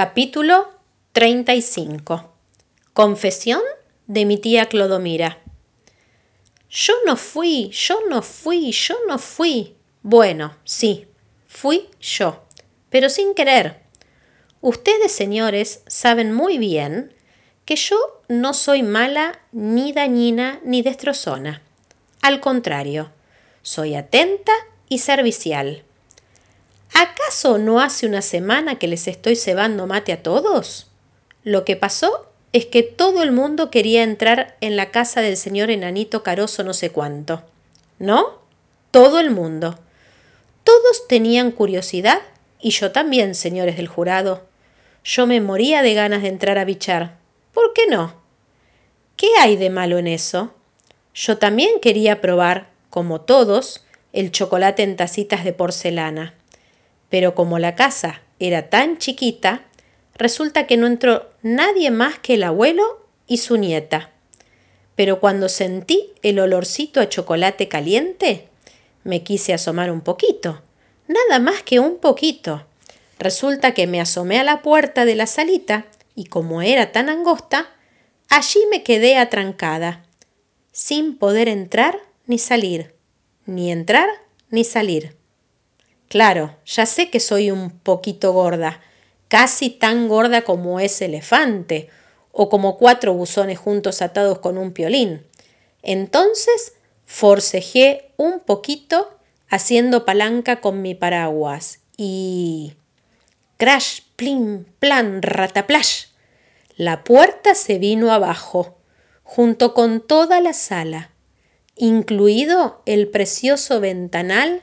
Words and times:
Capítulo 0.00 0.68
35 1.10 2.32
Confesión 2.92 3.60
de 4.06 4.26
mi 4.26 4.36
tía 4.38 4.66
Clodomira 4.66 5.40
Yo 6.70 6.94
no 7.04 7.16
fui, 7.16 7.70
yo 7.70 7.98
no 8.08 8.22
fui, 8.22 8.70
yo 8.70 8.94
no 9.08 9.18
fui. 9.18 9.74
Bueno, 10.02 10.54
sí, 10.62 11.08
fui 11.48 11.88
yo, 12.00 12.44
pero 12.90 13.08
sin 13.08 13.34
querer. 13.34 13.80
Ustedes, 14.60 15.10
señores, 15.10 15.82
saben 15.88 16.32
muy 16.32 16.58
bien 16.58 17.12
que 17.64 17.74
yo 17.74 17.98
no 18.28 18.54
soy 18.54 18.84
mala, 18.84 19.40
ni 19.50 19.92
dañina, 19.92 20.60
ni 20.62 20.82
destrozona. 20.82 21.60
Al 22.22 22.38
contrario, 22.38 23.10
soy 23.62 23.96
atenta 23.96 24.52
y 24.88 24.98
servicial. 24.98 25.82
¿Acaso 27.00 27.58
no 27.58 27.80
hace 27.80 28.08
una 28.08 28.22
semana 28.22 28.80
que 28.80 28.88
les 28.88 29.06
estoy 29.06 29.36
cebando 29.36 29.86
mate 29.86 30.12
a 30.12 30.20
todos? 30.20 30.88
Lo 31.44 31.64
que 31.64 31.76
pasó 31.76 32.26
es 32.52 32.66
que 32.66 32.82
todo 32.82 33.22
el 33.22 33.30
mundo 33.30 33.70
quería 33.70 34.02
entrar 34.02 34.56
en 34.60 34.74
la 34.74 34.90
casa 34.90 35.20
del 35.20 35.36
señor 35.36 35.70
enanito 35.70 36.24
caroso 36.24 36.64
no 36.64 36.74
sé 36.74 36.90
cuánto. 36.90 37.44
¿No? 38.00 38.40
Todo 38.90 39.20
el 39.20 39.30
mundo. 39.30 39.78
Todos 40.64 41.06
tenían 41.06 41.52
curiosidad 41.52 42.20
y 42.60 42.70
yo 42.70 42.90
también, 42.90 43.36
señores 43.36 43.76
del 43.76 43.86
jurado. 43.86 44.48
Yo 45.04 45.28
me 45.28 45.40
moría 45.40 45.82
de 45.82 45.94
ganas 45.94 46.22
de 46.22 46.30
entrar 46.30 46.58
a 46.58 46.64
bichar. 46.64 47.16
¿Por 47.54 47.74
qué 47.74 47.86
no? 47.86 48.14
¿Qué 49.14 49.28
hay 49.38 49.56
de 49.56 49.70
malo 49.70 49.98
en 49.98 50.08
eso? 50.08 50.52
Yo 51.14 51.38
también 51.38 51.78
quería 51.80 52.20
probar, 52.20 52.70
como 52.90 53.20
todos, 53.20 53.84
el 54.12 54.32
chocolate 54.32 54.82
en 54.82 54.96
tacitas 54.96 55.44
de 55.44 55.52
porcelana. 55.52 56.34
Pero 57.08 57.34
como 57.34 57.58
la 57.58 57.74
casa 57.74 58.22
era 58.38 58.70
tan 58.70 58.98
chiquita, 58.98 59.64
resulta 60.14 60.66
que 60.66 60.76
no 60.76 60.86
entró 60.86 61.30
nadie 61.42 61.90
más 61.90 62.18
que 62.18 62.34
el 62.34 62.42
abuelo 62.42 63.06
y 63.26 63.38
su 63.38 63.56
nieta. 63.56 64.10
Pero 64.94 65.20
cuando 65.20 65.48
sentí 65.48 66.12
el 66.22 66.40
olorcito 66.40 67.00
a 67.00 67.08
chocolate 67.08 67.68
caliente, 67.68 68.48
me 69.04 69.22
quise 69.22 69.54
asomar 69.54 69.90
un 69.90 70.00
poquito, 70.00 70.62
nada 71.06 71.38
más 71.38 71.62
que 71.62 71.80
un 71.80 71.98
poquito. 71.98 72.66
Resulta 73.18 73.74
que 73.74 73.86
me 73.86 74.00
asomé 74.00 74.38
a 74.38 74.44
la 74.44 74.62
puerta 74.62 75.04
de 75.04 75.14
la 75.14 75.26
salita 75.26 75.86
y 76.14 76.24
como 76.24 76.62
era 76.62 76.92
tan 76.92 77.08
angosta, 77.08 77.68
allí 78.28 78.60
me 78.70 78.82
quedé 78.82 79.16
atrancada, 79.16 80.04
sin 80.72 81.16
poder 81.16 81.48
entrar 81.48 81.98
ni 82.26 82.38
salir, 82.38 82.94
ni 83.46 83.72
entrar 83.72 84.08
ni 84.50 84.64
salir. 84.64 85.17
Claro, 86.08 86.56
ya 86.64 86.86
sé 86.86 87.10
que 87.10 87.20
soy 87.20 87.50
un 87.50 87.70
poquito 87.70 88.32
gorda, 88.32 88.80
casi 89.28 89.70
tan 89.70 90.08
gorda 90.08 90.42
como 90.42 90.80
ese 90.80 91.04
elefante, 91.04 91.90
o 92.32 92.48
como 92.48 92.78
cuatro 92.78 93.12
buzones 93.14 93.58
juntos 93.58 94.00
atados 94.00 94.38
con 94.38 94.58
un 94.58 94.72
piolín. 94.72 95.26
Entonces 95.82 96.72
forcejé 97.04 98.12
un 98.16 98.40
poquito 98.40 99.18
haciendo 99.48 100.04
palanca 100.04 100.60
con 100.60 100.82
mi 100.82 100.94
paraguas 100.94 101.80
y. 101.96 102.74
Crash, 103.56 104.02
plim, 104.14 104.64
plan, 104.78 105.20
rataplash. 105.20 106.04
La 106.76 107.02
puerta 107.02 107.56
se 107.56 107.78
vino 107.78 108.12
abajo, 108.12 108.78
junto 109.24 109.74
con 109.74 110.00
toda 110.00 110.40
la 110.40 110.52
sala, 110.52 111.10
incluido 111.74 112.82
el 112.86 113.08
precioso 113.08 113.80
ventanal 113.80 114.62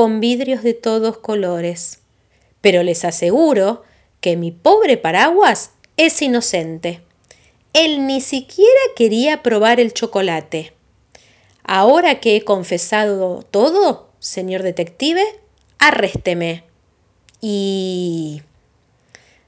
con 0.00 0.18
vidrios 0.18 0.62
de 0.62 0.72
todos 0.72 1.18
colores. 1.18 2.00
Pero 2.62 2.82
les 2.82 3.04
aseguro 3.04 3.82
que 4.22 4.34
mi 4.34 4.50
pobre 4.50 4.96
paraguas 4.96 5.72
es 5.98 6.22
inocente. 6.22 7.02
Él 7.74 8.06
ni 8.06 8.22
siquiera 8.22 8.80
quería 8.96 9.42
probar 9.42 9.78
el 9.78 9.92
chocolate. 9.92 10.72
Ahora 11.64 12.18
que 12.18 12.36
he 12.36 12.44
confesado 12.44 13.42
todo, 13.42 14.08
señor 14.20 14.62
detective, 14.62 15.22
arrésteme. 15.78 16.64
Y... 17.42 18.40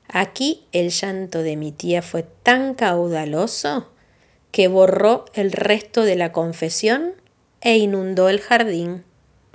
Aquí 0.07 0.67
el 0.73 0.91
llanto 0.91 1.43
de 1.43 1.57
mi 1.57 1.73
tía 1.73 2.03
fue 2.03 2.25
tan 2.43 2.75
caudaloso 2.75 3.89
que 4.51 4.69
borró 4.69 5.25
el 5.33 5.51
resto 5.51 6.05
de 6.05 6.17
la 6.17 6.31
confesión 6.31 7.15
e 7.63 7.79
inundó 7.79 8.29
el 8.29 8.43
jardín. 8.43 9.05